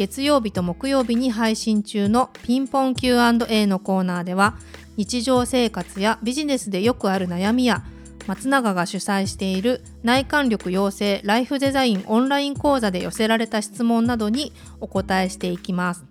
[0.00, 4.54] 月曜日と木曜日に配信中のピンポン Q&A のコーナーでは
[4.96, 7.84] 日常生活やビジネスでよくある悩みや
[8.26, 16.02] 松永が主催している内観力養成ライフデザインオンライン講座で寄せられた質問などにお答えしていきます。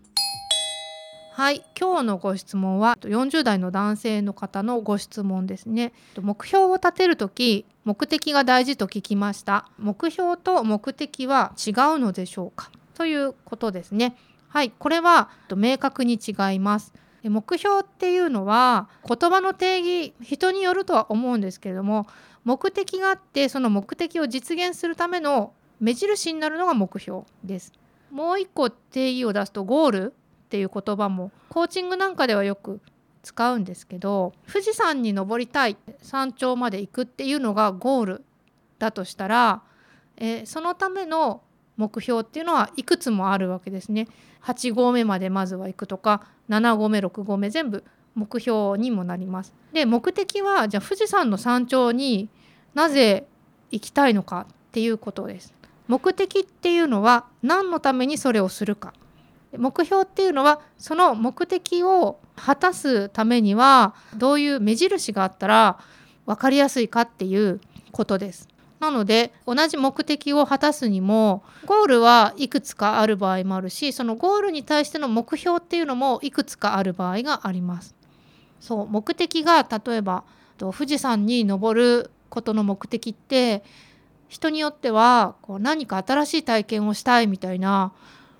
[1.31, 5.93] はい、今日のご質問は40代の男性の方のご質問ですね。
[6.21, 9.67] 目標を立てるとき目的が大事と聞きました。
[9.79, 12.69] 目標と目的は違うのでしょうか？
[12.99, 14.17] ということですね。
[14.49, 16.93] はい、これは明確に違います。
[17.23, 22.07] 目標っていうのは言葉の定義人によるとは思うんですけれども
[22.43, 27.71] 目的があってその目的を実現するための目印になるのが目標です。
[28.11, 30.13] もう一個定義を出すとゴール
[30.45, 32.81] っていう言葉もコーチングなんかではよく
[33.23, 38.25] 使うんですけど富士山に登りたい山頂まで行くっていうのがゴール
[38.77, 39.61] だとしたら、
[40.17, 41.43] えー、そのための
[41.79, 44.09] 目標っていうのはいくつもあるわけですね。
[44.43, 47.85] 8合目までまずは行くとか7合目6合目全部
[48.15, 49.53] 目標にもなります。
[49.71, 52.27] で目的はじゃあ富士山の山頂に
[52.73, 53.27] なぜ
[53.71, 55.53] 行きたいのかっていうことです。
[55.87, 58.93] 目的っていうのは何のためにそれをするか。
[59.57, 65.79] 目標っていうのはその目的を果たすためにはどういう目印があったら
[66.25, 67.61] 分かりやすいかっていう
[67.93, 68.49] ことです。
[68.79, 77.95] なので同じ目的を果たすにもゴールはいくつかある場合もあるしそのゴールに対しての目標っていうのもいくつかある場合があります。
[78.59, 80.23] そう目的が例えば
[80.57, 83.63] 富士山に登ることの目的って
[84.27, 87.93] 人によってはこう何か新しい体験をしたいみたいな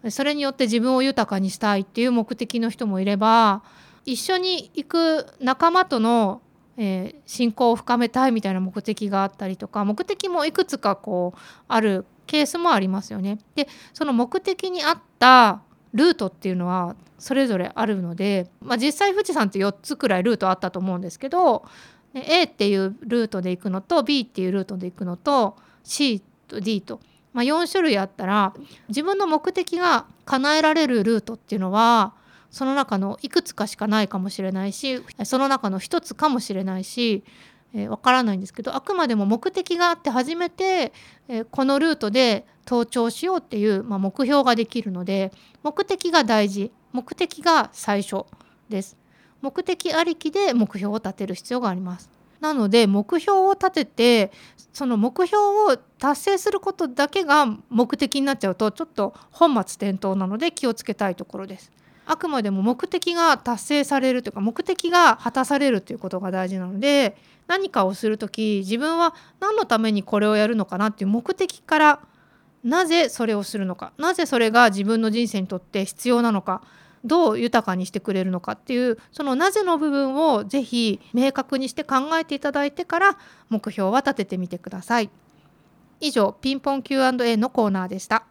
[0.10, 3.64] それによって自分を豊かにしたいっていう目的の人もいれば
[4.06, 6.42] 一緒に行く仲間との
[6.82, 13.40] えー、信仰を深めたいみたいな目的があったりとか目的もいくつかこうあるケースもありますよね。
[13.56, 15.62] でその目的に合った
[15.94, 21.66] ルートっていうのはそれぞれあるので、まあ、実際富士山って4つくらいルートあったと思うんですけど
[22.14, 27.02] A っていうルートで行くのと B っていうルートで行くのと C と D と、
[27.34, 28.54] まあ、4種類あったら
[28.88, 32.14] 自分の目的が叶えられるルートっていうのは
[32.52, 37.24] その中のいくつかしかないかもしれないしその中の一つかもしれないし
[37.74, 40.92] わ、えー、からないんですけどあくまでも目的があって初めて、
[41.28, 45.32] えー、このルートで登頂しようっていう、まあ、目標ができるので
[45.64, 48.26] 目的が大事目的が最初
[48.68, 48.98] です。
[49.42, 52.10] 目的ありきで目標を立てる必要があります。
[52.40, 54.32] なので目標を立てて
[54.74, 55.38] その目標
[55.72, 61.72] を達成することだけが目的になっちゃうとちょっと本末転倒なので気をつけたいところです。
[62.10, 67.16] あくまでも目的が達成されるというか目的が果たされるということが大事なので
[67.46, 72.00] 何かをする時自分は何のためにこれをやるのかなっていう目的から
[72.64, 76.64] なぜそれをするのかなぜそれが自分の人生にとって必要なのか
[77.06, 83.18] どう豊かにしてくれるのかっていうそのなぜの部分をぜひ明確にして考えていただいてから
[83.50, 85.12] 目標は立ててみてください。
[86.02, 88.24] 以上ピンポン Q&A のコーナーでした。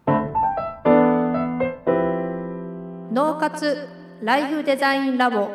[3.19, 3.89] 脳活
[4.23, 5.51] ライフデザインラボ。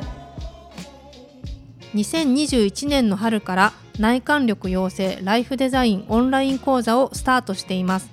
[1.95, 8.09] 2021年の春から内観力養成ライフデザインオンライン講座をスタートしています。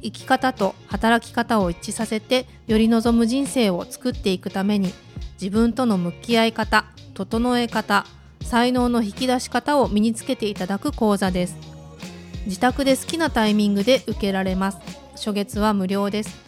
[0.00, 4.94] 生き方と働き方を一致させてより望む人生を作っていくために
[5.34, 8.06] 自分との向き合い方整え方
[8.40, 11.58] 才能の引き出し方を身につけていただく講座です。
[12.46, 14.78] 自宅で好きなタイミングで受けられます。
[15.14, 16.47] 初月は無料です。